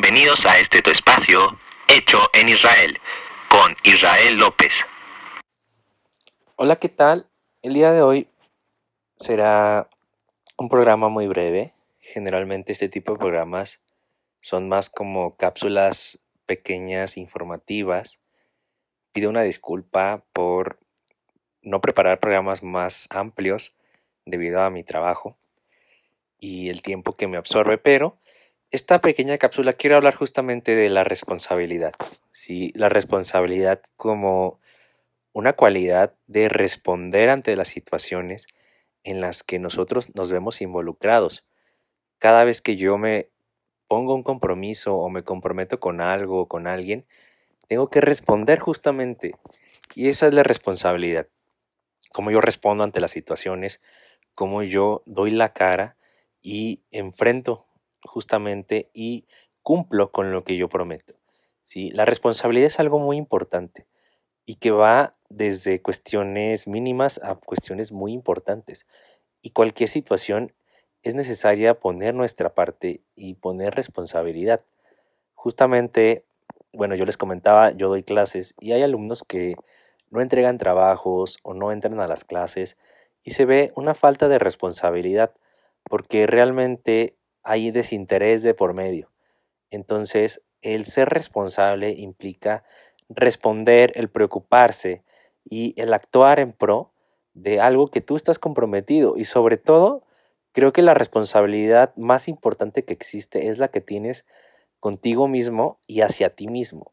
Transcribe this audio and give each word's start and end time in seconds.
Bienvenidos 0.00 0.46
a 0.46 0.60
este 0.60 0.80
tu 0.80 0.90
espacio, 0.90 1.58
Hecho 1.88 2.18
en 2.32 2.48
Israel, 2.48 3.00
con 3.50 3.74
Israel 3.82 4.36
López. 4.36 4.72
Hola, 6.54 6.76
¿qué 6.76 6.88
tal? 6.88 7.26
El 7.62 7.74
día 7.74 7.90
de 7.90 8.00
hoy 8.02 8.28
será 9.16 9.90
un 10.56 10.68
programa 10.68 11.08
muy 11.08 11.26
breve. 11.26 11.72
Generalmente 11.98 12.70
este 12.70 12.88
tipo 12.88 13.14
de 13.14 13.18
programas 13.18 13.80
son 14.40 14.68
más 14.68 14.88
como 14.88 15.36
cápsulas 15.36 16.20
pequeñas 16.46 17.16
informativas. 17.16 18.20
Pido 19.10 19.28
una 19.30 19.42
disculpa 19.42 20.22
por 20.32 20.78
no 21.60 21.80
preparar 21.80 22.20
programas 22.20 22.62
más 22.62 23.08
amplios 23.10 23.74
debido 24.24 24.62
a 24.62 24.70
mi 24.70 24.84
trabajo 24.84 25.36
y 26.38 26.68
el 26.68 26.82
tiempo 26.82 27.16
que 27.16 27.26
me 27.26 27.36
absorbe, 27.36 27.78
pero 27.78 28.20
esta 28.70 29.00
pequeña 29.00 29.38
cápsula 29.38 29.72
quiero 29.72 29.96
hablar 29.96 30.14
justamente 30.14 30.74
de 30.74 30.90
la 30.90 31.04
responsabilidad. 31.04 31.94
Sí, 32.32 32.72
la 32.74 32.88
responsabilidad 32.88 33.80
como 33.96 34.60
una 35.32 35.54
cualidad 35.54 36.14
de 36.26 36.48
responder 36.48 37.30
ante 37.30 37.56
las 37.56 37.68
situaciones 37.68 38.46
en 39.04 39.20
las 39.20 39.42
que 39.42 39.58
nosotros 39.58 40.14
nos 40.14 40.30
vemos 40.30 40.60
involucrados. 40.60 41.46
Cada 42.18 42.44
vez 42.44 42.60
que 42.60 42.76
yo 42.76 42.98
me 42.98 43.30
pongo 43.86 44.14
un 44.14 44.22
compromiso 44.22 44.96
o 44.96 45.08
me 45.08 45.22
comprometo 45.22 45.80
con 45.80 46.00
algo 46.00 46.42
o 46.42 46.48
con 46.48 46.66
alguien, 46.66 47.06
tengo 47.68 47.88
que 47.88 48.00
responder 48.00 48.58
justamente. 48.58 49.34
Y 49.94 50.08
esa 50.08 50.26
es 50.26 50.34
la 50.34 50.42
responsabilidad. 50.42 51.28
Cómo 52.12 52.30
yo 52.30 52.40
respondo 52.40 52.84
ante 52.84 53.00
las 53.00 53.12
situaciones, 53.12 53.80
cómo 54.34 54.62
yo 54.62 55.02
doy 55.06 55.30
la 55.30 55.54
cara 55.54 55.96
y 56.42 56.82
enfrento 56.90 57.67
justamente 58.08 58.90
y 58.92 59.26
cumplo 59.62 60.10
con 60.10 60.32
lo 60.32 60.44
que 60.44 60.56
yo 60.56 60.68
prometo. 60.68 61.14
¿sí? 61.62 61.90
La 61.90 62.04
responsabilidad 62.04 62.66
es 62.66 62.80
algo 62.80 62.98
muy 62.98 63.16
importante 63.16 63.86
y 64.46 64.56
que 64.56 64.70
va 64.70 65.14
desde 65.28 65.82
cuestiones 65.82 66.66
mínimas 66.66 67.20
a 67.22 67.34
cuestiones 67.34 67.92
muy 67.92 68.12
importantes. 68.12 68.86
Y 69.42 69.50
cualquier 69.50 69.90
situación 69.90 70.52
es 71.02 71.14
necesaria 71.14 71.74
poner 71.74 72.14
nuestra 72.14 72.54
parte 72.54 73.02
y 73.14 73.34
poner 73.34 73.74
responsabilidad. 73.74 74.64
Justamente, 75.34 76.24
bueno, 76.72 76.94
yo 76.94 77.04
les 77.04 77.18
comentaba, 77.18 77.72
yo 77.72 77.88
doy 77.88 78.02
clases 78.02 78.54
y 78.58 78.72
hay 78.72 78.82
alumnos 78.82 79.22
que 79.22 79.54
no 80.10 80.22
entregan 80.22 80.56
trabajos 80.56 81.38
o 81.42 81.52
no 81.52 81.70
entran 81.70 82.00
a 82.00 82.08
las 82.08 82.24
clases 82.24 82.78
y 83.22 83.32
se 83.32 83.44
ve 83.44 83.72
una 83.76 83.94
falta 83.94 84.28
de 84.28 84.38
responsabilidad 84.38 85.34
porque 85.84 86.26
realmente 86.26 87.17
hay 87.42 87.70
desinterés 87.70 88.42
de 88.42 88.54
por 88.54 88.74
medio. 88.74 89.10
Entonces, 89.70 90.42
el 90.62 90.84
ser 90.86 91.08
responsable 91.08 91.90
implica 91.90 92.64
responder, 93.08 93.92
el 93.94 94.08
preocuparse 94.08 95.02
y 95.44 95.80
el 95.80 95.94
actuar 95.94 96.40
en 96.40 96.52
pro 96.52 96.92
de 97.34 97.60
algo 97.60 97.88
que 97.90 98.00
tú 98.00 98.16
estás 98.16 98.38
comprometido 98.38 99.16
y 99.16 99.24
sobre 99.24 99.56
todo 99.56 100.04
creo 100.52 100.72
que 100.72 100.82
la 100.82 100.94
responsabilidad 100.94 101.94
más 101.96 102.28
importante 102.28 102.84
que 102.84 102.92
existe 102.92 103.48
es 103.48 103.58
la 103.58 103.68
que 103.68 103.80
tienes 103.80 104.26
contigo 104.80 105.28
mismo 105.28 105.78
y 105.86 106.00
hacia 106.02 106.34
ti 106.34 106.48
mismo 106.48 106.92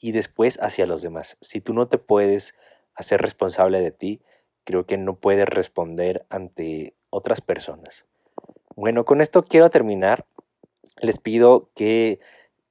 y 0.00 0.12
después 0.12 0.58
hacia 0.60 0.86
los 0.86 1.02
demás. 1.02 1.36
Si 1.40 1.60
tú 1.60 1.74
no 1.74 1.88
te 1.88 1.98
puedes 1.98 2.54
hacer 2.94 3.20
responsable 3.20 3.80
de 3.80 3.92
ti, 3.92 4.22
creo 4.64 4.86
que 4.86 4.96
no 4.96 5.16
puedes 5.16 5.48
responder 5.48 6.26
ante 6.30 6.94
otras 7.10 7.40
personas. 7.40 8.06
Bueno, 8.80 9.04
con 9.04 9.20
esto 9.20 9.42
quiero 9.44 9.68
terminar. 9.68 10.24
Les 11.02 11.18
pido 11.18 11.68
que 11.74 12.18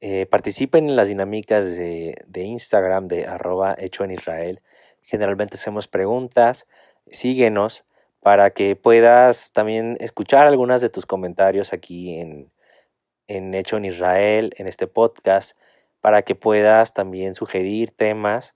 eh, 0.00 0.24
participen 0.24 0.88
en 0.88 0.96
las 0.96 1.08
dinámicas 1.08 1.66
de, 1.66 2.24
Instagram 2.34 3.08
de 3.08 3.26
arroba 3.26 3.74
hecho 3.76 4.04
en 4.04 4.12
Israel. 4.12 4.62
Generalmente 5.02 5.56
hacemos 5.56 5.86
preguntas. 5.86 6.66
Síguenos 7.12 7.84
para 8.20 8.52
que 8.52 8.74
puedas 8.74 9.52
también 9.52 9.98
escuchar 10.00 10.46
algunas 10.46 10.80
de 10.80 10.88
tus 10.88 11.04
comentarios 11.04 11.74
aquí 11.74 12.18
en, 12.18 12.50
en 13.26 13.52
Hecho 13.52 13.76
en 13.76 13.84
Israel, 13.84 14.54
en 14.56 14.66
este 14.66 14.86
podcast, 14.86 15.58
para 16.00 16.22
que 16.22 16.34
puedas 16.34 16.94
también 16.94 17.34
sugerir 17.34 17.90
temas. 17.90 18.54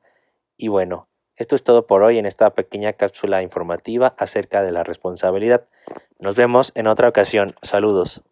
Y 0.57 0.69
bueno, 0.69 1.07
esto 1.37 1.56
es 1.56 1.65
todo 1.65 1.87
por 1.87 2.03
hoy 2.03 2.19
en 2.19 2.26
esta 2.26 2.50
pequeña 2.50 2.93
cápsula 2.93 3.43
informativa 3.43 4.15
acerca 4.19 4.62
de 4.62 4.72
la 4.72 4.84
responsabilidad. 4.84 5.66
Nos 6.19 6.37
vemos 6.37 6.72
en 6.75 6.87
otra 6.87 7.09
ocasión. 7.09 7.54
Saludos. 7.62 8.22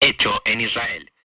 Hecho 0.00 0.30
en 0.44 0.60
Israel. 0.60 1.11